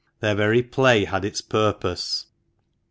[0.19, 2.25] Their very play had its purpose.